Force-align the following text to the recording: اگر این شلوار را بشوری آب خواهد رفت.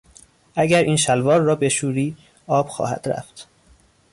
اگر 0.55 0.83
این 0.83 0.95
شلوار 0.95 1.41
را 1.41 1.55
بشوری 1.55 2.17
آب 2.47 2.67
خواهد 2.67 3.09
رفت. 3.09 3.47